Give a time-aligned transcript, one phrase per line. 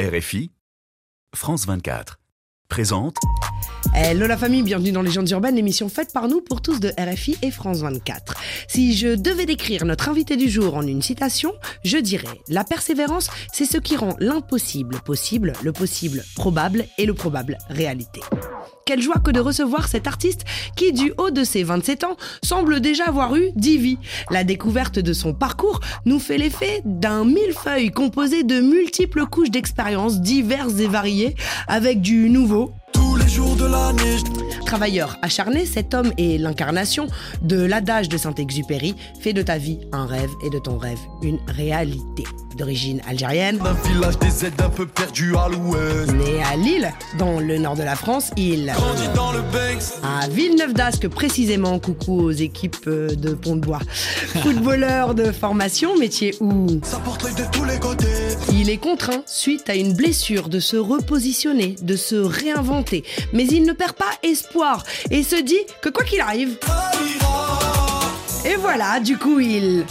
[0.00, 0.50] RFI,
[1.36, 2.18] France 24,
[2.68, 3.16] présente
[3.94, 7.36] Hello la famille, bienvenue dans Légendes urbaines, l'émission faite par nous pour tous de RFI
[7.42, 8.34] et France 24.
[8.66, 11.52] Si je devais décrire notre invité du jour en une citation,
[11.84, 17.14] je dirais La persévérance, c'est ce qui rend l'impossible possible, le possible probable et le
[17.14, 18.20] probable réalité.
[18.86, 20.44] Quelle joie que de recevoir cet artiste
[20.76, 23.98] qui, du haut de ses 27 ans, semble déjà avoir eu 10 vies.
[24.30, 30.20] La découverte de son parcours nous fait l'effet d'un millefeuille composé de multiples couches d'expériences
[30.20, 31.34] diverses et variées,
[31.66, 34.18] avec du nouveau, tous les jours de l'année.
[34.66, 37.06] Travailleur acharné, cet homme est l'incarnation
[37.42, 41.38] de l'adage de Saint-Exupéry Fais de ta vie un rêve et de ton rêve une
[41.48, 42.24] réalité.
[42.56, 46.12] D'origine algérienne, Un village des aides un peu perdu à l'ouest.
[46.12, 50.00] né à Lille, dans le nord de la France, il Grandi dans le Banks.
[50.02, 53.80] à Villeneuve d'Ascq précisément, coucou aux équipes euh, de Pont-de-Bois.
[54.42, 56.66] Footballeur de formation, métier où?
[56.82, 58.06] Ça porte l'œil de tous les côtés.
[58.52, 63.04] il est contraint, suite à une blessure, de se repositionner, de se réinventer.
[63.32, 66.56] Mais il ne perd pas espoir et se dit que quoi qu'il arrive,
[68.46, 69.86] et voilà, du coup il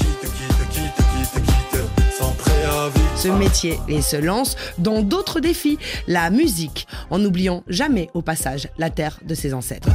[3.23, 5.77] ce métier et se lance dans d'autres défis,
[6.09, 9.87] la musique, en n'oubliant jamais au passage la terre de ses ancêtres.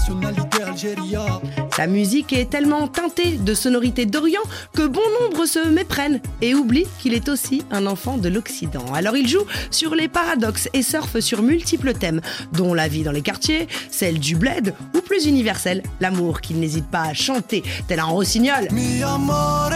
[1.76, 4.40] Sa musique est tellement teintée de sonorités d'Orient
[4.72, 8.94] que bon nombre se méprennent et oublient qu'il est aussi un enfant de l'Occident.
[8.94, 12.22] Alors il joue sur les paradoxes et surfe sur multiples thèmes,
[12.54, 16.88] dont la vie dans les quartiers, celle du bled ou plus universel, l'amour qu'il n'hésite
[16.88, 18.68] pas à chanter, tel un rossignol.
[18.72, 19.68] Mi amore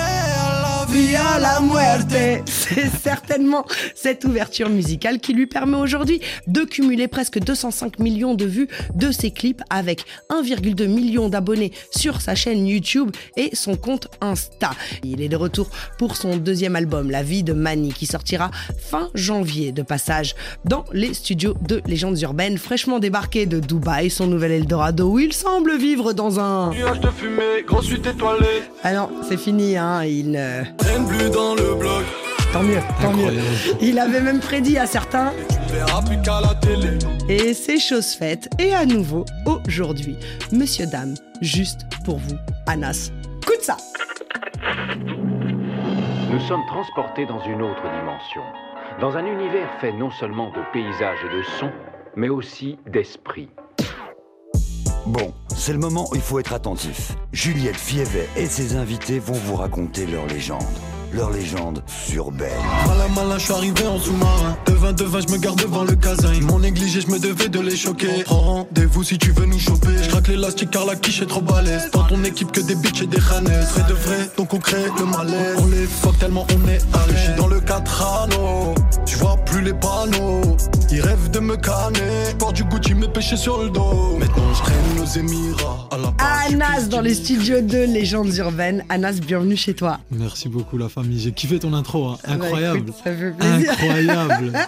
[0.92, 2.12] Via la muerte
[2.46, 8.44] C'est certainement cette ouverture musicale qui lui permet aujourd'hui de cumuler presque 205 millions de
[8.44, 14.08] vues de ses clips avec 1,2 million d'abonnés sur sa chaîne YouTube et son compte
[14.20, 14.72] Insta.
[15.02, 19.08] Il est de retour pour son deuxième album, La vie de Mani, qui sortira fin
[19.14, 20.34] janvier de passage
[20.66, 25.32] dans les studios de Légendes urbaines, fraîchement débarqué de Dubaï, son nouvel Eldorado, où il
[25.32, 26.70] semble vivre dans un...
[26.70, 28.62] Nuage de fumée, grosse suite étoilée.
[28.84, 30.32] Ah non, c'est fini, hein, il...
[30.32, 32.04] ne- Traîne plus dans le bloc.
[32.52, 33.32] Tant mieux, tant mieux.
[33.80, 36.98] Il avait même prédit à certains, Tu verras plus qu'à la télé.
[37.28, 38.48] et c'est chose faite.
[38.58, 39.24] Et à nouveau,
[39.66, 40.16] aujourd'hui,
[40.52, 43.10] monsieur, dame, juste pour vous, Anas.
[43.42, 43.76] Écoute ça
[46.30, 48.42] Nous sommes transportés dans une autre dimension,
[49.00, 51.72] dans un univers fait non seulement de paysages et de sons,
[52.16, 53.48] mais aussi d'esprit.
[55.06, 57.12] Bon, c'est le moment où il faut être attentif.
[57.32, 60.58] Juliette Fievet et ses invités vont vous raconter leur légende.
[61.12, 62.50] Leur légende urbaine.
[62.88, 64.56] Malin, malin, je suis arrivé en sous-marin.
[64.66, 66.32] Devin, devin, je me garde devant le casin.
[66.34, 68.24] Ils m'ont négligé, je me devais de les choquer.
[68.24, 70.02] Prends rendez-vous si tu veux nous choper.
[70.02, 71.92] Je craque l'élastique car la quiche est trop balèze.
[71.92, 73.68] Dans ton équipe que des bitches et des khanaises.
[73.68, 75.58] Vrai de vrai, donc on crée le malaise.
[75.58, 78.74] On les fuck tellement on est à Je suis dans le 4 anneaux.
[79.06, 80.56] Tu vois plus les panneaux.
[80.90, 82.34] Ils rêvent de me canner.
[82.38, 84.16] Porte du Gucci, mes péchés sur le dos.
[84.18, 85.88] Maintenant, je traîne nos émirats.
[85.90, 86.12] À la
[86.46, 88.84] Anas dans les studios de Légendes Urbaines.
[88.88, 90.00] Anas, bienvenue chez toi.
[90.10, 91.20] Merci beaucoup la famille.
[91.20, 92.18] J'ai kiffé ton intro, hein.
[92.24, 92.78] Bah, incroyable.
[92.78, 93.70] écoute, ça fait plaisir.
[93.72, 94.52] Incroyable.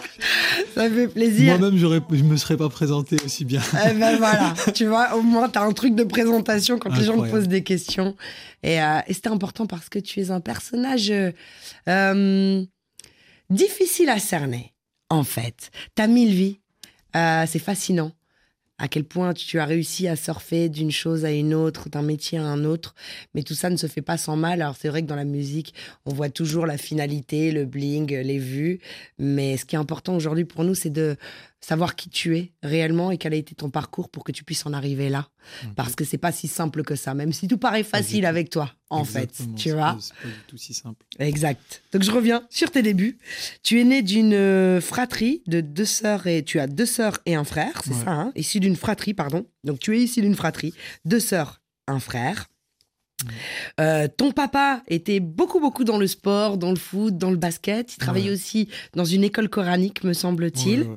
[0.74, 1.58] Ça fait plaisir.
[1.58, 3.60] Moi-même, je me serais pas présenté aussi bien.
[3.88, 7.20] Eh ben voilà, tu vois, au moins t'as un truc de présentation quand les gens
[7.20, 8.16] te posent des questions.
[8.64, 11.30] Et, euh, et c'était important parce que tu es un personnage euh,
[11.88, 12.64] euh,
[13.50, 14.73] difficile à cerner,
[15.10, 15.70] en fait.
[15.94, 16.60] T'as mille vies,
[17.16, 18.10] Euh, c'est fascinant.
[18.78, 22.38] À quel point tu as réussi à surfer d'une chose à une autre, d'un métier
[22.38, 22.96] à un autre.
[23.32, 24.62] Mais tout ça ne se fait pas sans mal.
[24.62, 25.74] Alors c'est vrai que dans la musique,
[26.06, 28.80] on voit toujours la finalité, le bling, les vues.
[29.16, 31.16] Mais ce qui est important aujourd'hui pour nous, c'est de
[31.64, 34.64] savoir qui tu es réellement et quel a été ton parcours pour que tu puisses
[34.66, 35.28] en arriver là.
[35.76, 38.72] Parce que c'est pas si simple que ça, même si tout paraît facile avec toi,
[38.90, 39.54] en Exactement, fait.
[39.56, 41.04] Tu c'est vois pas- C'est pas du tout si simple.
[41.18, 41.82] Exact.
[41.92, 43.18] Donc je reviens sur tes débuts.
[43.62, 47.34] Tu es né d'une euh, fratrie de deux sœurs et tu as deux sœurs et
[47.34, 48.04] un frère, c'est Ouais.
[48.04, 48.32] ça, hein?
[48.36, 49.46] Issu d'une fratrie, pardon.
[49.64, 50.72] Donc tu es issu d'une fratrie,
[51.04, 52.46] deux sœurs, un frère.
[53.80, 57.94] Euh, ton papa était beaucoup, beaucoup dans le sport, dans le foot, dans le basket.
[57.94, 58.34] Il travaillait Ouais.
[58.34, 60.80] aussi dans une école coranique, me semble-t-il.
[60.82, 60.96] Ouais, ouais.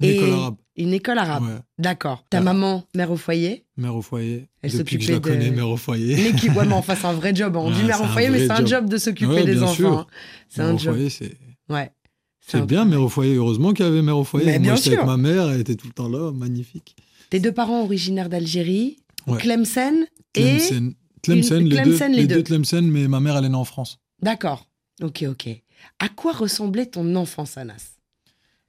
[0.00, 0.54] Une Et école arabe.
[0.76, 1.62] Une école arabe.
[1.78, 2.24] D'accord.
[2.28, 2.40] Ta Ah.
[2.42, 3.64] maman, mère au foyer?
[3.76, 4.46] Mère au foyer.
[4.62, 6.16] Elle que je s'occupait la de- connais, mère au foyer.
[6.16, 7.56] L'équipe, ouais, mais enfin, c'est un vrai job.
[7.56, 7.60] hein.
[7.62, 8.88] On dit mère au foyer, mais c'est un job.
[8.88, 10.00] de s'occuper des enfants.
[10.00, 10.06] hein.
[10.48, 10.94] C'est Mère un au job.
[10.94, 11.36] foyer, c'est.
[11.68, 11.90] Ouais.
[12.48, 13.34] C'est bien, mère au foyer.
[13.34, 14.46] Heureusement qu'il y avait mère au foyer.
[14.46, 14.92] Mais Moi, bien sûr.
[14.92, 16.94] avec ma mère, elle était tout le temps là, magnifique.
[17.30, 18.98] Tes deux parents originaires d'Algérie.
[19.40, 20.06] Tlemcen
[20.36, 20.58] et.
[21.34, 22.34] Une- les, deux, les les deux.
[22.36, 23.98] deux Tlemcen, mais ma mère, elle est née en France.
[24.22, 24.66] D'accord.
[25.02, 25.48] Ok, ok.
[25.98, 27.92] À quoi ressemblait ton enfance, Anas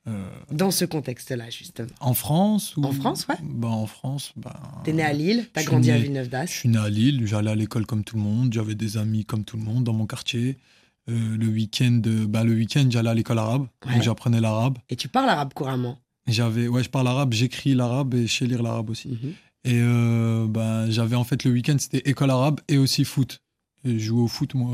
[0.07, 1.89] Euh, Dans ce contexte-là, justement.
[2.00, 2.83] en France ou...
[2.86, 3.36] En France, ouais.
[3.44, 6.69] Bah, en France, bah, T'es né à Lille, t'as grandi à né- Villeneuve Je suis
[6.69, 9.57] né à Lille, j'allais à l'école comme tout le monde, j'avais des amis comme tout
[9.57, 10.57] le monde dans mon quartier.
[11.09, 13.94] Euh, le week-end, bah, le week-end, j'allais à l'école arabe, Ouais.
[13.95, 14.77] donc j'apprenais l'arabe.
[14.89, 15.98] Et tu parles arabe couramment.
[16.25, 19.09] J'avais, ouais, je parle arabe, j'écris l'arabe et je sais lire l'arabe aussi.
[19.09, 19.33] Mhm.
[19.68, 23.42] Et euh, ben, j'avais en fait le week-end, c'était école arabe et aussi foot.
[23.84, 24.74] Et je jouais au foot, moi,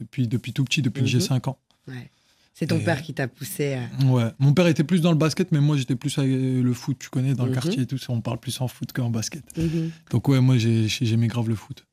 [0.00, 1.24] depuis, depuis tout petit, depuis que j'ai Mhm.
[1.24, 1.58] 5 ans.
[1.86, 2.10] Ouais.
[2.52, 3.74] C'est ton Et, père qui t'a poussé.
[3.74, 4.30] à- Ouais.
[4.38, 6.96] Mon père était plus dans le basket, mais moi, j'étais plus avec le foot.
[6.98, 7.54] Tu connais, dans le Mhm.
[7.54, 9.44] quartier et tout, on parle plus en foot qu'en basket.
[9.56, 9.90] Mhm.
[10.10, 11.86] Donc, ouais, moi, j'ai- j'aimais grave le foot.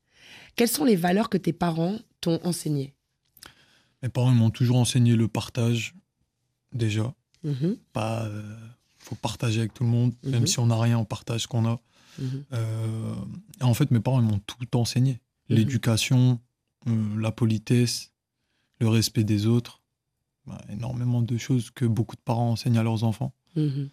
[0.56, 2.92] Quelles sont les valeurs que tes parents t'ont enseignées?
[4.02, 5.94] Mes parents m'ont toujours enseigné le partage,
[6.74, 7.14] déjà.
[7.44, 7.76] Mhm.
[7.92, 8.42] Pas, euh,
[8.98, 10.30] faut partager avec tout le monde, Mhm.
[10.32, 11.80] même si on n'a rien, on partage ce qu'on a.
[12.18, 12.44] Mhm.
[12.52, 13.14] Euh,
[13.60, 15.20] en fait, mes parents m'ont tout enseigné.
[15.48, 15.56] Mhm.
[15.56, 16.40] L'éducation,
[16.88, 18.12] euh, la politesse,
[18.80, 19.82] le respect des autres.
[20.46, 23.32] Bah, énormément de choses que beaucoup de parents enseignent à leurs enfants.
[23.56, 23.88] Mhm.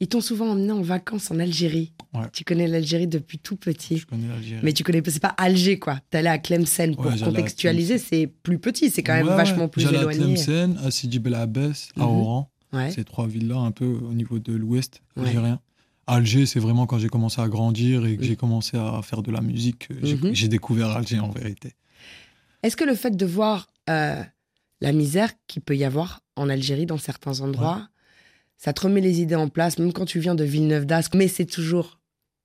[0.00, 1.92] Ils t'ont souvent emmené en vacances en Algérie.
[2.14, 2.26] Ouais.
[2.32, 3.98] Tu connais l'Algérie depuis tout petit.
[3.98, 4.60] Je connais l'Algérie.
[4.64, 6.00] Mais tu connais pas, c'est pas Alger quoi.
[6.10, 9.36] T'es allé à Tlemcen pour Ouais, j'allais contextualiser, c'est plus petit, c'est quand même Ouais,
[9.36, 10.20] vachement plus J'allais éloigné.
[10.20, 12.04] à Tlemcen, à Sidi Bel Abbès, à.
[12.04, 12.50] Oran.
[12.90, 15.60] Ces trois villes-là, un peu au niveau de l'ouest algérien.
[16.06, 19.30] Alger, c'est vraiment quand j'ai commencé à grandir et que j'ai commencé à faire de
[19.30, 20.34] la musique, que j'ai Mhm.
[20.34, 21.72] j'ai découvert Alger en vérité.
[22.62, 24.22] Est-ce que le fait de voir euh,
[24.80, 27.88] la misère qu'il peut y avoir en Algérie dans certains endroits,
[28.56, 31.28] ça te remet les idées en place, même quand tu viens de Villeneuve d'Ascq, mais
[31.28, 31.98] c'est toujours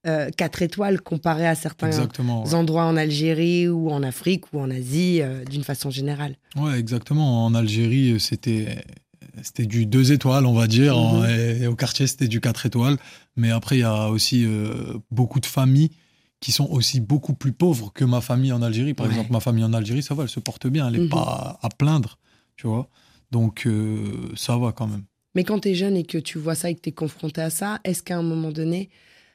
[0.07, 2.43] euh, quatre étoiles comparé à certains Exactement.
[2.45, 2.53] ouais.
[2.53, 6.35] endroits en Algérie ou en Afrique ou en Asie euh, d'une façon générale?
[6.55, 7.45] Ouais, exactement.
[7.45, 8.77] En Algérie, euh, c'était
[9.43, 10.97] c'était du 2 étoiles, on va dire.
[10.97, 11.29] En- Mhm.
[11.61, 12.97] et au quartier, c'était du 4 étoiles.
[13.35, 15.89] Mais après, il y a aussi euh, beaucoup de familles
[16.39, 18.93] qui sont aussi beaucoup plus pauvres que ma famille en Algérie.
[18.93, 19.11] Par Ouais.
[19.11, 20.87] exemple, ma famille en Algérie, ça va, elle se porte bien.
[20.87, 21.09] Elle n'est Mhm.
[21.09, 22.17] pas à plaindre,
[22.55, 22.89] tu vois.
[23.31, 25.03] Donc, euh, ça va quand même.
[25.35, 27.41] Mais quand tu es jeune et que tu vois ça et que tu es confronté
[27.41, 28.89] à ça, est-ce qu'à un moment donné,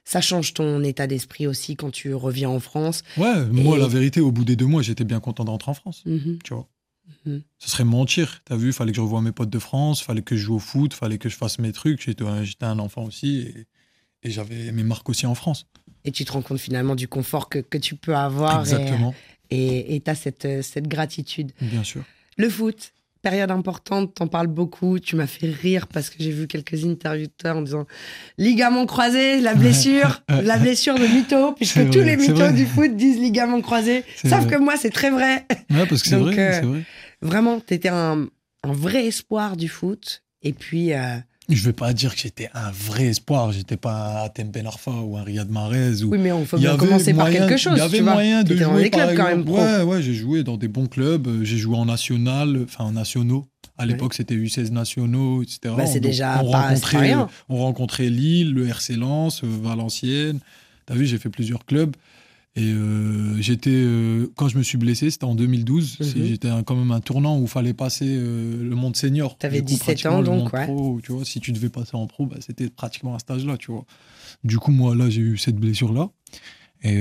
[0.04, 3.02] ça change ton état d'esprit aussi quand tu reviens en France?
[3.16, 6.02] Ouais, moi, la vérité, au bout des deux mois, j'étais bien content d'entrer en France,
[6.06, 6.38] Mhm.
[6.42, 6.66] tu vois.
[7.26, 7.42] Mhm.
[7.58, 10.36] Ce serait mentir, t'as vu, fallait que je revoie mes potes de France, fallait que
[10.36, 12.02] je joue au foot, fallait que je fasse mes trucs.
[12.02, 13.66] J'étais un, un enfant aussi et,
[14.22, 15.66] et j'avais mes marques aussi en France.
[16.04, 19.14] Et tu te rends compte finalement du confort que, que tu peux avoir Exactement,
[19.50, 21.52] et tu as cette, cette gratitude.
[21.60, 22.04] bien sûr.
[22.36, 22.92] Le foot,
[23.24, 25.00] période importante, t'en parles beaucoup.
[25.00, 27.86] Tu m'as fait rire parce que j'ai vu quelques interviews de toi en disant
[28.38, 32.94] ligament croisé, la blessure, la blessure de mytho, puisque tous vrai, les mythos du foot
[32.94, 34.04] disent ligament croisé.
[34.16, 34.54] Sauf vrai.
[34.54, 35.46] que moi, c'est très vrai.
[35.70, 36.82] Ouais, parce que c'est vrai, euh, vrai.
[37.22, 38.28] Vraiment, t'étais un,
[38.62, 40.22] un vrai espoir du foot.
[40.42, 41.16] Et puis, euh,
[41.48, 44.90] Je vais pas dire que j'étais un vrai espoir, j'étais pas un Atem Ben Arfa
[44.90, 47.74] ou un Riyad Mahrez ou oui, mais il faut bien commencer par quelque chose.
[47.76, 48.14] Il y avait tu vois.
[48.14, 49.58] moyen de jouer dans des clubs quand même pro.
[49.58, 51.28] Ouais, ouais, j'ai joué dans des bons clubs.
[51.42, 53.46] J'ai joué en national, enfin en nationaux.
[53.76, 55.74] À l'époque, c'était U16 nationaux, etc.
[55.76, 57.28] Bah, c'est déjà on pas- rencontrait, pas rien.
[57.48, 60.38] on rencontrait Lille, le RC Lens, Valenciennes.
[60.86, 61.94] T'as vu, j'ai fait plusieurs clubs.
[62.56, 65.98] Et euh, j'étais, euh, quand je me suis blessé, c'était en 2012.
[65.98, 66.06] Mhm.
[66.06, 69.36] C'est- J'étais quand même un tournant où il fallait passer euh, le monde senior.
[69.38, 70.64] T'avais Du coup, 17 pratiquement, ans, donc, monde ouais.
[70.66, 73.56] pro, tu vois, si tu devais passer en pro, bah, c'était pratiquement à cet âge-là,
[73.56, 73.84] tu vois.
[74.44, 76.10] Du coup, moi, là, j'ai eu cette blessure-là.
[76.84, 77.00] Et,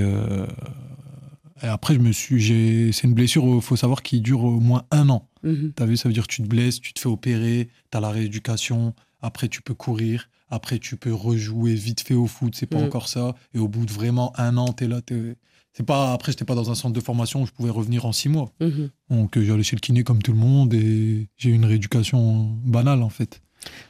[1.61, 4.85] et après, je me suis, c'est une blessure, il faut savoir, qui dure au moins
[4.91, 5.27] un an.
[5.43, 5.73] Mhm.
[5.75, 8.09] T'as vu, ça veut dire que tu te blesses, tu te fais opérer, t'as la
[8.09, 12.77] rééducation, après tu peux courir, après tu peux rejouer vite fait au foot, c'est pas
[12.77, 12.85] Mhm.
[12.85, 13.33] encore ça.
[13.55, 15.35] Et au bout de vraiment un an, t'es là, t'es...
[15.75, 18.11] C'est pas, après, j'étais pas dans un centre de formation où je pouvais revenir en
[18.11, 18.53] six mois.
[18.59, 18.89] Mhm.
[19.09, 22.43] Donc, euh, j'allais chez le kiné comme tout le monde et j'ai eu une rééducation
[22.63, 23.41] banale, en fait.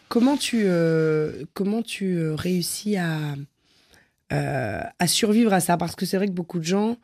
[0.07, 3.35] Comment tu, euh, comment tu euh, réussis à,
[4.31, 5.75] euh, à survivre à ça?
[5.77, 6.95] Parce que c'est vrai que beaucoup de gens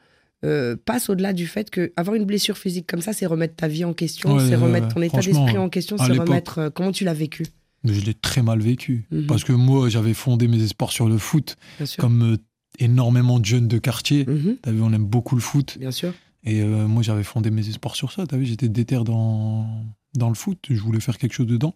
[0.45, 3.67] euh, passent au-delà du fait que avoir une blessure physique comme ça, c'est remettre ta
[3.67, 6.59] vie en question, Ouais, c'est remettre ton état d'esprit en question, c'est remettre.
[6.59, 7.45] euh, comment tu l'as vécu?
[7.83, 9.05] Mais je l'ai très mal vécu.
[9.11, 9.27] Mhm.
[9.27, 11.55] Parce que moi, j'avais fondé mes espoirs sur le foot,
[11.97, 12.37] comme euh,
[12.79, 14.25] énormément de jeunes de quartier.
[14.61, 15.77] T'as vu, on aime beaucoup le foot.
[15.79, 16.13] bien sûr.
[16.43, 18.25] Et euh, moi, j'avais fondé mes espoirs sur ça.
[18.25, 19.67] T'as vu, j'étais déter dans,
[20.15, 20.59] dans le foot.
[20.69, 21.75] Je voulais faire quelque chose dedans.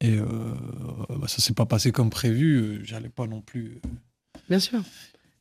[0.00, 0.26] Et euh,
[1.08, 2.80] bah, ça s'est pas passé comme prévu.
[2.84, 3.80] J'allais pas non plus.
[3.84, 3.88] euh,
[4.48, 4.80] Bien sûr.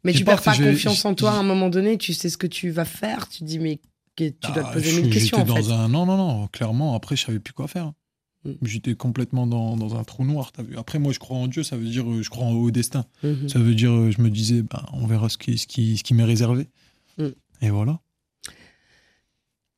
[0.03, 2.45] Mais tu perds pas, confiance en toi à un moment donné, tu sais ce que
[2.45, 3.79] tu vas faire, tu dis, mais
[4.15, 5.71] tu dois te ah, poser je- mille questions fait.
[5.71, 6.47] un non non non.
[6.47, 7.91] Clairement, après, je savais plus quoi faire.
[8.45, 8.51] Mm.
[8.61, 10.51] J'étais complètement dans, dans un trou noir.
[10.51, 10.77] T'as vu.
[10.77, 11.63] Après, moi, je crois en Dieu.
[11.63, 13.05] Ça veut dire, euh, je crois en- au destin.
[13.23, 13.49] Mhm.
[13.49, 16.03] Ça veut dire, euh, je me disais, ben, on verra ce qui, ce qui, ce
[16.03, 16.67] qui m'est réservé.
[17.17, 17.27] Mm.
[17.61, 17.99] Et voilà.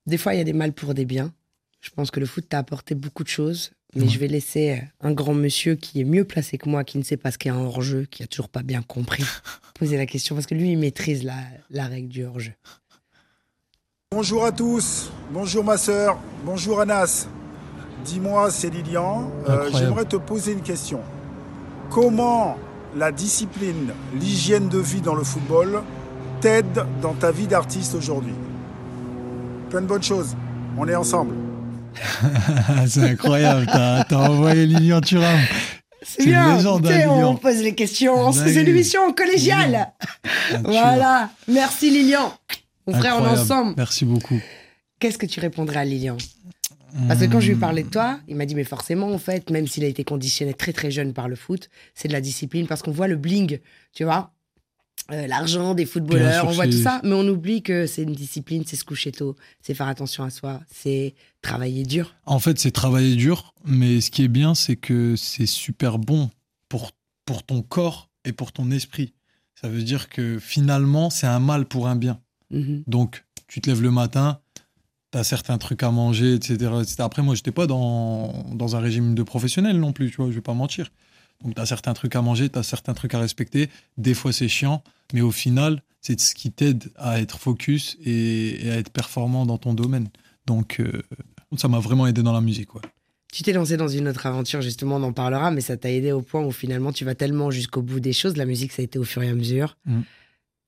[0.06, 1.34] Des fois, il y a des mal pour des biens.
[1.82, 3.72] Je pense que le foot t'a apporté beaucoup de choses.
[3.96, 4.10] Mais Ouais.
[4.10, 7.16] je vais laisser un grand monsieur qui est mieux placé que moi, qui ne sait
[7.16, 9.24] pas ce qu'est un hors-jeu, qui a toujours pas bien compris,
[9.76, 10.36] poser la question.
[10.36, 11.38] Parce que lui, il maîtrise la,
[11.70, 12.52] la règle du hors-jeu.
[14.12, 17.28] Bonjour à tous, bonjour ma sœur, bonjour Anas.
[18.08, 21.02] Dis-moi, c'est Lilian, Euh, j'aimerais te poser une question.
[21.90, 22.58] Comment
[22.96, 25.82] la discipline, l'hygiène de vie dans le football
[26.40, 28.34] t'aide dans ta vie d'artiste aujourd'hui?
[29.70, 30.38] Plein de bonnes choses,
[30.78, 31.36] on est ensemble.
[32.88, 35.40] c'est incroyable, t'as t'as envoyé Lilian Thuram.
[36.02, 37.28] C'est C'est une bien.
[37.28, 38.32] on pose les questions.
[38.32, 39.92] C'est une émission collégiale.
[40.64, 41.30] Voilà.
[41.50, 42.32] Merci Lilian.
[42.88, 43.74] Mon frère, on est ensemble.
[43.76, 44.40] Merci beaucoup.
[45.00, 46.16] Qu'est-ce que tu répondrais à Lilian?
[47.08, 49.50] Parce que quand je lui parlais de toi, il m'a dit mais forcément en fait,
[49.50, 52.66] même s'il a été conditionné très très jeune par le foot, c'est de la discipline
[52.68, 53.60] parce qu'on voit le bling,
[53.94, 54.34] tu vois,
[55.12, 58.14] Euh, l'argent des footballeurs, sûr, on voit tout ça, mais on oublie que c'est une
[58.14, 62.14] discipline, c'est se coucher tôt, c'est faire attention à soi, c'est travailler dur.
[62.26, 66.30] En fait, c'est travailler dur, mais ce qui est bien, c'est que c'est super bon
[66.68, 66.92] pour,
[67.26, 69.14] pour ton corps et pour ton esprit.
[69.56, 72.20] Ça veut dire que finalement, c'est un mal pour un bien.
[72.52, 72.84] Mhm.
[72.88, 74.42] Donc, tu te lèves le matin,
[75.12, 76.54] tu as certains trucs à manger, etc.
[76.82, 76.96] etc.
[77.00, 80.36] Après, moi, j'étais pas dans, dans un régime de professionnel non plus, tu vois, je
[80.36, 80.92] vais pas mentir.
[81.44, 83.70] Donc, tu as certains trucs à manger, tu as certains trucs à respecter.
[83.98, 84.84] Des fois, c'est chiant,
[85.14, 89.46] mais au final, c'est ce qui t'aide à être focus et, et à être performant
[89.46, 90.10] dans ton domaine.
[90.46, 91.04] Donc, euh,
[91.58, 92.74] ça m'a vraiment aidé dans la musique.
[92.76, 92.82] Ouais.
[93.32, 96.12] Tu t'es lancé dans une autre aventure, justement, on en parlera, mais ça t'a aidé
[96.12, 98.38] au point où finalement tu vas tellement jusqu'au bout des choses.
[98.38, 99.78] La musique, ça a été au fur et à mesure.
[99.86, 100.04] Mhm.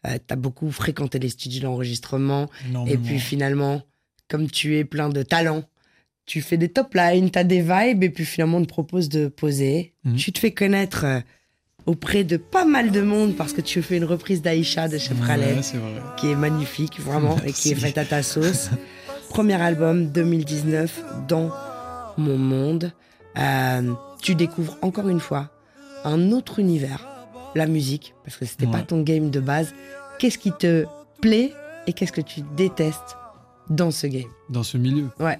[0.08, 2.50] Euh, T'as beaucoup fréquenté les studios d'enregistrement.
[2.88, 3.81] Et puis finalement,
[4.30, 5.64] comme tu es plein de talent,
[6.26, 9.10] tu fais des top lines, tu as des vibes, et puis finalement on te propose
[9.10, 9.94] de poser.
[10.06, 10.16] Mhm.
[10.16, 11.20] Tu te fais connaître euh,
[11.86, 15.18] auprès de pas mal de monde parce que tu fais une reprise d'Aïcha de Chef
[15.26, 18.70] Khaled, Ouais, qui est magnifique, vraiment, et qui est faite à ta sauce.
[19.30, 21.52] Premier album 2019 dans
[22.18, 22.92] mon monde.
[23.38, 25.50] Euh, tu découvres encore une fois
[26.04, 27.08] un autre univers,
[27.56, 28.84] la musique, parce que c'était pas Ouais.
[28.86, 29.74] ton game de base.
[30.20, 30.86] Qu'est-ce qui te
[31.22, 31.54] plaît
[31.88, 33.16] et qu'est-ce que tu détestes
[33.70, 35.10] dans ce game Dans ce milieu.
[35.20, 35.40] Ouais.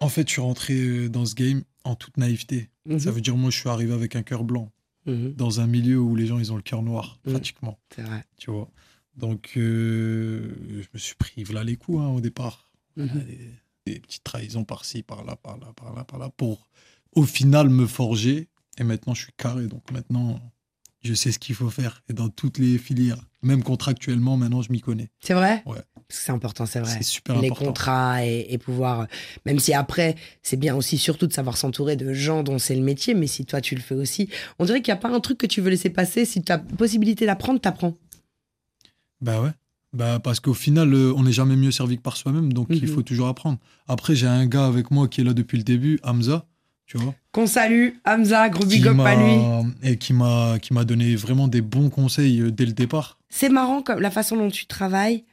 [0.00, 2.68] En fait, je suis rentré euh, dans ce game en toute naïveté.
[2.86, 2.98] Mhm.
[2.98, 4.70] Ça veut dire, moi, je suis arrivé avec un cœur blanc,
[5.06, 7.32] Mhm, dans un milieu où les gens, ils ont le cœur noir, Mhm.
[7.34, 8.24] pratiquement, c'est vrai.
[8.36, 8.68] tu vois.
[9.16, 10.52] Donc, euh,
[10.82, 12.70] je me suis pris voilà les coups hein, au départ.
[12.96, 13.50] Des,
[13.86, 16.68] des petites trahisons par-ci, par-là, par-là, par-là, par-là, pour
[17.12, 18.48] au final me forger.
[18.78, 19.66] Et maintenant, je suis carré.
[19.66, 20.40] Donc maintenant,
[21.02, 22.02] je sais ce qu'il faut faire.
[22.08, 25.08] Et dans toutes les filières, même contractuellement, maintenant, je m'y connais.
[25.20, 25.62] C'est vrai?
[25.66, 25.78] Ouais.
[26.08, 26.90] C'est important, c'est vrai.
[26.96, 27.64] C'est super Les important.
[27.66, 29.06] contrats et, et pouvoir.
[29.44, 32.82] Même si après, c'est bien aussi surtout de savoir s'entourer de gens dont c'est le
[32.82, 35.18] métier, mais si toi tu le fais aussi, on dirait qu'il n'y a pas un
[35.20, 36.24] truc que tu veux laisser passer.
[36.24, 37.94] Si tu as possibilité d'apprendre, t'apprends.
[39.20, 39.50] Bah ouais.
[39.92, 42.82] Bah parce qu'au final, euh, on n'est jamais mieux servi que par soi-même, donc il
[42.82, 42.88] Mhm.
[42.88, 43.58] faut toujours apprendre.
[43.88, 46.44] Après, j'ai un gars avec moi qui est là depuis le début, Hamza,
[46.86, 49.70] tu vois, Qu'on salue, Hamza, gros big up à lui.
[49.82, 53.15] et qui m'a qui m'a donné vraiment des bons conseils euh, dès le départ.
[53.28, 55.24] C'est marrant comme la façon dont tu travailles.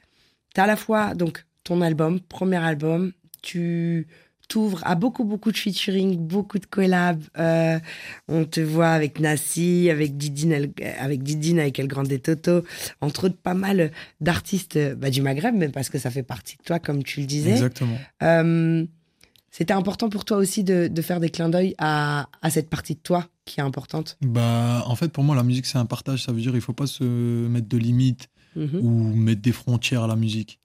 [0.53, 4.07] Tu à la fois donc ton album, premier album, tu
[4.49, 7.23] t'ouvres à beaucoup beaucoup de featuring, beaucoup de collabs.
[7.39, 7.79] Euh,
[8.27, 12.63] on te voit avec Nassi, avec Didine, El- avec Didine, avec El Grande Toto,
[13.01, 16.57] entre autres pas mal d'artistes euh, bah, du Maghreb, mais parce que ça fait partie
[16.57, 17.51] de toi, comme tu le disais.
[17.51, 17.97] Exactement.
[18.21, 18.85] Euh,
[19.55, 22.95] C'était important pour toi aussi de, de faire des clins d'œil à, à cette partie
[22.95, 24.17] de toi qui est importante.
[24.21, 26.23] Bah en fait, pour moi, la musique c'est un partage.
[26.23, 28.79] Ça veut dire il faut pas se mettre de limites Mhm.
[28.83, 30.59] ou mettre des frontières à la musique.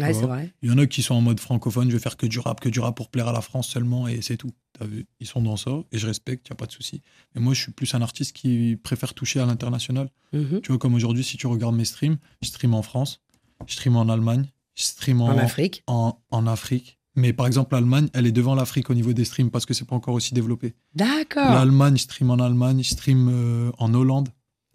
[0.00, 0.52] Ouais, c'est vrai.
[0.62, 2.58] Il y en a qui sont en mode francophone, je vais faire que du rap,
[2.60, 4.50] que du rap pour plaire à la France seulement et c'est tout.
[4.80, 5.06] Vu?
[5.20, 7.02] Ils sont dans ça et je respecte, y a pas de souci.
[7.34, 10.10] Mais moi, je suis plus un artiste qui préfère toucher à l'international.
[10.32, 10.60] Mhm.
[10.62, 13.20] Tu vois, comme aujourd'hui, si tu regardes mes streams, je stream en France,
[13.66, 15.82] je stream en Allemagne, je stream en, En Afrique.
[15.86, 16.98] en, en Afrique.
[17.16, 19.84] Mais par exemple, l'Allemagne, elle est devant l'Afrique au niveau des streams parce que c'est
[19.86, 20.74] pas encore aussi développé.
[20.94, 21.52] D'accord.
[21.52, 24.28] L'Allemagne, stream en Allemagne, stream euh, en Hollande,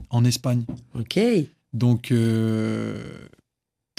[0.09, 0.65] en Espagne.
[0.93, 1.17] Ok.
[1.73, 3.03] Donc, euh,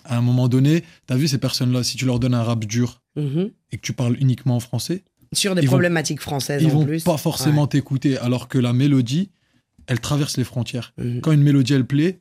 [0.04, 2.64] à un moment donné, tu as vu ces personnes-là, si tu leur donnes un rap
[2.64, 3.50] dur Mhm.
[3.72, 5.02] et que tu parles uniquement en français,
[5.32, 7.02] Sur des Ils vont- problématiques françaises ils en vont plus.
[7.02, 9.30] pas forcément t'écouter, alors que la mélodie,
[9.88, 10.94] elle traverse les frontières.
[10.98, 11.20] Mhm.
[11.20, 12.20] Quand une mélodie, elle plaît,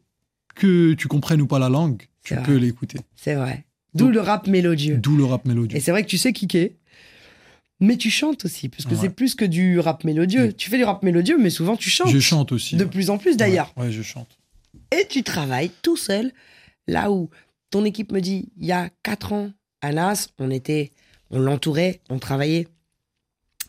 [0.55, 2.97] que tu comprennes ou pas la langue, tu peux l'écouter.
[3.15, 3.65] C'est vrai.
[3.95, 4.97] D'où le rap mélodieux.
[4.97, 5.77] D'où le rap mélodieux.
[5.77, 6.75] Et c'est vrai que tu sais kicker.
[7.81, 8.99] Mais tu chantes aussi, parce que Ouais.
[9.01, 10.53] c'est plus que du rap mélodieux.
[10.53, 12.09] Tu fais du rap mélodieux, mais souvent tu chantes.
[12.09, 12.75] Je chante aussi.
[12.77, 12.89] De ouais.
[12.89, 13.73] plus en plus d'ailleurs.
[13.75, 14.37] Ouais, ouais, je chante.
[14.91, 16.31] Et tu travailles tout seul.
[16.87, 17.29] Là où
[17.71, 20.91] ton équipe me dit, il y a 4 ans, à Nas, on était,
[21.31, 22.67] on l'entourait, on travaillait,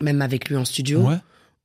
[0.01, 1.01] même avec lui en studio.
[1.03, 1.17] Ouais.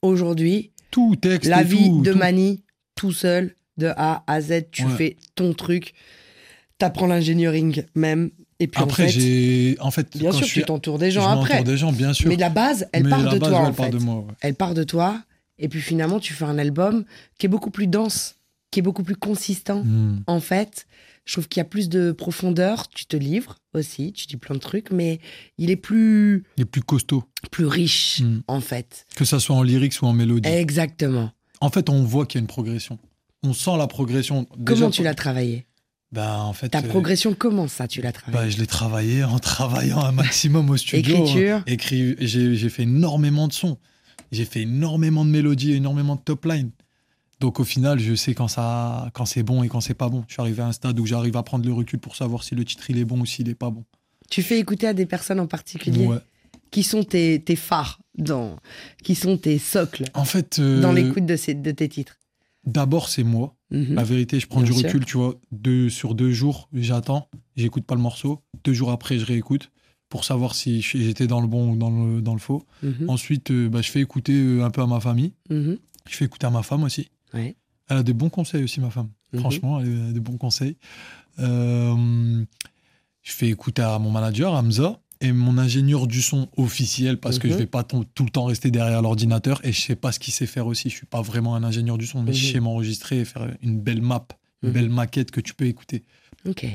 [0.01, 2.17] Aujourd'hui, Tout, texte la vie tout, de tout.
[2.17, 2.63] Mani,
[2.95, 5.93] tout seul, de A à Z, tu fais ton truc,
[6.79, 8.31] t'apprends l'ingénierie même.
[8.61, 9.77] Et puis Après, en fait, j'ai.
[9.79, 10.61] En fait, bien quand sûr, je suis...
[10.61, 11.63] tu t'entoures des je gens après.
[11.63, 12.29] des gens, bien sûr.
[12.29, 13.91] Mais la base, elle Mais part de base, toi ouais, en elle part fait.
[13.91, 14.15] de moi.
[14.17, 14.33] ouais.
[14.41, 15.23] Elle part de toi.
[15.57, 17.03] Et puis finalement, tu fais un album
[17.39, 18.35] qui est beaucoup plus dense,
[18.69, 19.83] qui est beaucoup plus consistant.
[19.83, 20.19] Hmm.
[20.27, 20.85] En fait,
[21.25, 22.87] je trouve qu'il y a plus de profondeur.
[22.89, 25.19] Tu te livres aussi, tu dis plein de trucs, mais
[25.57, 28.41] il est plus, Il est plus costaud, plus riche, Hmm.
[28.47, 29.05] en fait.
[29.15, 30.47] que ça soit en lyrics ou en mélodie.
[30.47, 31.31] Exactement.
[31.61, 32.99] En fait, on voit qu'il y a une progression.
[33.43, 34.45] On sent la progression.
[34.55, 35.65] Déjà, Comment tu l'as travaillé?
[36.11, 36.69] Ben, en fait.
[36.69, 40.11] Ta euh, progression, comment ça, tu l'as travaillé bah, je l'ai travaillé en travaillant un
[40.11, 41.15] maximum au studio.
[41.15, 41.63] Écriture.
[41.67, 43.77] Écrit, j'ai, fait énormément de sons.
[44.31, 46.71] J'ai fait énormément de mélodies, énormément de top line.
[47.39, 50.23] Donc au final, je sais quand, ça, quand c'est bon et quand c'est pas bon.
[50.27, 52.55] Je suis arrivé à un stade où j'arrive à prendre le recul pour savoir si
[52.55, 53.83] le titre il est bon ou s'il est pas bon.
[54.29, 56.17] Tu fais écouter à des personnes en particulier Ouais.
[56.69, 58.57] qui sont tes, tes phares, dans,
[59.03, 62.17] qui sont tes socles En fait, euh, dans l'écoute de, de tes titres.
[62.65, 63.55] D'abord c'est moi.
[63.71, 63.95] Mhm.
[63.95, 64.87] La vérité, je prends Bien du sûr.
[64.89, 65.35] recul, tu vois.
[65.51, 68.41] Deux, sur deux jours, j'attends, j'écoute pas le morceau.
[68.63, 69.71] Deux jours après, je réécoute
[70.09, 72.65] pour savoir si j'étais dans le bon ou dans le, dans le faux.
[72.83, 73.09] Mhm.
[73.09, 75.33] Ensuite, euh, bah, je fais écouter euh, un peu à ma famille.
[75.49, 75.77] Mhm.
[76.09, 77.09] Je fais écouter à ma femme aussi.
[77.33, 77.55] Ouais.
[77.87, 79.09] Elle a des bons conseils aussi, ma femme.
[79.37, 80.75] Franchement, elle a des bons conseils.
[81.39, 82.43] Euh,
[83.21, 87.47] je fais écouter à mon manager, Hamza, et mon ingénieur du son officiel, parce que
[87.47, 87.53] Mhm.
[87.53, 90.33] je vais pas tout le temps rester derrière l'ordinateur, et je sais pas ce qu'il
[90.33, 90.89] sait faire aussi.
[90.89, 92.51] Je suis pas vraiment un ingénieur du son, mais je Mhm.
[92.53, 94.27] sais m'enregistrer et faire une belle map,
[94.63, 94.73] une Mhm.
[94.73, 96.03] belle maquette que tu peux écouter.
[96.45, 96.65] Ok.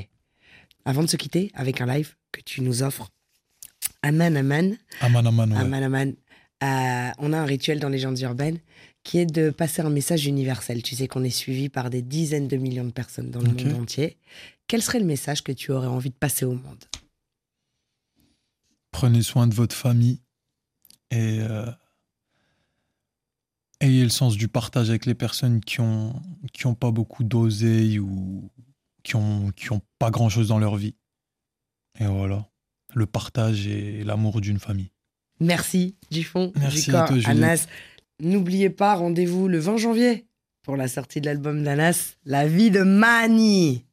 [0.85, 3.09] Avant de se quitter, avec un live que tu nous offres,
[4.01, 5.57] Aman Aman, Aman Aman, ouais.
[5.57, 6.13] Aman Aman,
[6.63, 8.59] euh, on a un rituel dans Légendes urbaines
[9.03, 10.83] qui est de passer un message universel.
[10.83, 13.73] Tu sais qu'on est suivi par des dizaines de millions de personnes dans le monde
[13.81, 14.17] entier.
[14.67, 16.83] Quel serait le message que tu aurais envie de passer au monde?
[18.97, 20.23] Prenez soin de votre famille
[21.11, 21.69] et euh,
[23.79, 26.19] ayez le sens du partage avec les personnes qui ont,
[26.51, 28.49] qui ont pas beaucoup d'oseille ou
[29.03, 30.95] qui ont, qui ont pas grand chose dans leur vie.
[31.99, 32.49] Et voilà.
[32.95, 34.89] Le partage et l'amour d'une famille.
[35.39, 37.43] Merci du fond Merci du à corps, toi, Juliette.
[37.43, 37.67] Anas.
[38.19, 40.25] N'oubliez pas, rendez-vous le 20 janvier
[40.63, 43.85] pour la sortie de l'album d'Anas, La vie de Mani,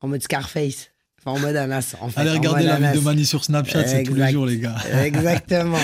[0.00, 0.89] en mode Scarface.
[1.24, 2.20] Enfin, en mode Anas, en fait.
[2.20, 2.92] Allez regarder la Anas.
[2.92, 4.76] vie de Mani sur Snapchat, c'est tous les jours, les gars.
[5.04, 5.76] Exactement.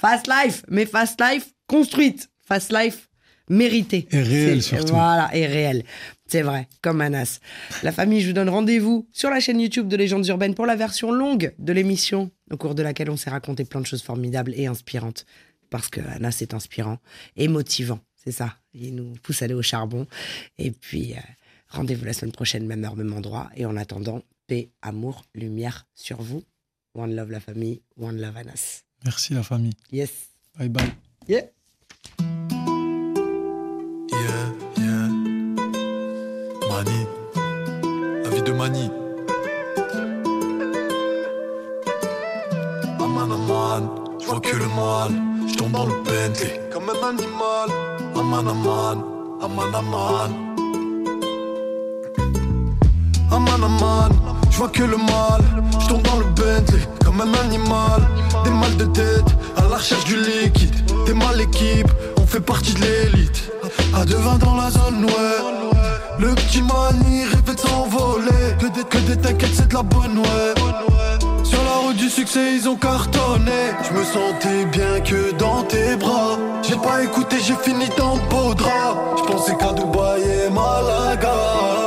[0.00, 2.28] Fast life, mais fast life construite.
[2.46, 3.08] Fast life
[3.48, 4.08] méritée.
[4.10, 4.94] Et réelle, surtout.
[4.94, 5.84] Voilà, et réelle.
[6.26, 7.40] C'est vrai, comme Anas.
[7.82, 10.76] La famille, je vous donne rendez-vous sur la chaîne YouTube de Légendes Urbaines pour la
[10.76, 14.54] version longue de l'émission, au cours de laquelle on s'est raconté plein de choses formidables
[14.56, 15.26] et inspirantes.
[15.70, 16.98] Parce que Anas est inspirant
[17.36, 18.54] et motivant, c'est ça.
[18.74, 20.06] Il nous pousse à aller au charbon.
[20.58, 21.20] Et puis, euh,
[21.68, 23.50] rendez-vous la semaine prochaine, même heure, même endroit.
[23.56, 26.42] Et en attendant, paix, amour, lumière sur vous.
[26.96, 28.82] One love la famille, one love Anas.
[29.04, 29.76] Merci, la famille.
[29.92, 30.10] Yes.
[30.58, 30.92] Bye bye.
[31.28, 31.42] Yeah.
[34.10, 35.06] Yeah, yeah.
[36.68, 37.00] Mani.
[38.24, 38.90] La vie de Mani.
[42.98, 44.18] Aman, aman.
[44.18, 45.12] Je vois que le mal.
[45.46, 46.60] Je tombe dans le Bentley.
[46.72, 47.68] Comme un animal.
[48.16, 48.98] Aman, aman.
[49.40, 50.30] Aman, aman.
[53.30, 54.29] Aman, aman.
[54.60, 55.40] Vois que le mal.
[55.80, 56.86] Je tombe dans le Bentley.
[57.02, 58.02] Comme un animal.
[58.44, 59.24] Des mal de tête.
[59.56, 60.74] À la recherche du liquide.
[61.06, 61.90] T'es mal équipe.
[62.18, 63.50] On fait partie de l'élite.
[63.96, 65.78] À devant dans la zone, ouais.
[66.18, 68.54] Le petit mani rêvait de s'envoler.
[68.58, 70.54] Que des, que des t'inquiètes, c'est de la bonne, ouais.
[71.42, 73.62] Sur la route du succès, ils ont cartonné.
[73.88, 76.36] Je me sentais bien que dans tes bras.
[76.60, 79.16] J'ai pas écouté, j'ai fini dans le beau drap.
[79.16, 81.79] Je pensais qu'à Dubaï et Malaga.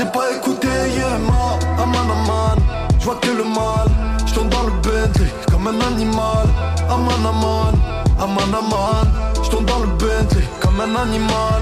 [0.00, 2.56] J'ai pas écouté Yema, Aman Aman.
[2.98, 3.86] Je vois que le mal.
[4.24, 6.48] Je tombe dans le Bentley comme un animal.
[6.88, 7.74] Aman Aman,
[8.18, 9.06] Aman Aman.
[9.44, 11.60] Je tombe dans le Bentley comme un animal.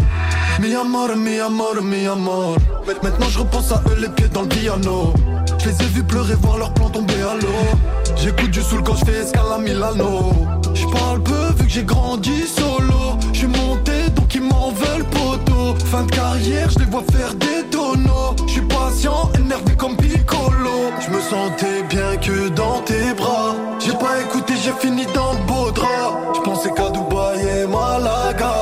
[0.60, 2.58] Mi amor, mi amor, mi amor.
[3.02, 5.14] Maintenant je repense à eux les pieds dans le piano.
[5.58, 7.76] Je les ai vus pleurer, voir leur plan tomber à l'eau.
[8.14, 10.32] J'écoute du soul quand je fais escale à Milano.
[10.74, 13.18] Je parle peu vu que j'ai grandi solo.
[13.32, 15.37] Je suis monté donc ils m'en veulent poteau.
[15.86, 18.36] Fin de carrière, je les vois faire des tonneaux.
[18.46, 20.92] Je suis patient, énervé comme Piccolo.
[21.00, 23.54] Je me sentais bien que dans tes bras.
[23.78, 26.34] J'ai pas écouté, j'ai fini dans le beau drap.
[26.34, 28.52] Je pensais qu'à Dubaï et Malaga.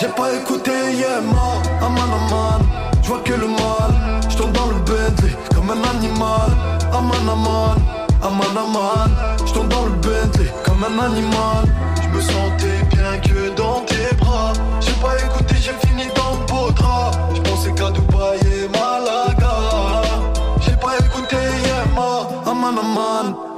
[0.00, 2.60] J'ai pas écouté Yema, Aman Aman.
[3.02, 6.50] Je vois que le mal, je dans le Bentley comme un animal.
[6.92, 7.76] Aman Aman,
[8.22, 9.10] Aman Aman.
[9.46, 11.64] Je dans le Bentley comme un animal.
[12.02, 13.83] Je me sentais bien que dans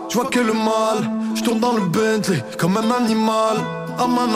[0.09, 3.57] Je vois que le mal, je tombe dans le Bentley comme un animal.
[3.99, 4.35] Aman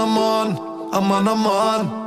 [1.28, 1.99] Aman.